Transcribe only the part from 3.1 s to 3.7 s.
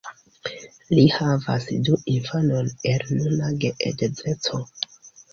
nuna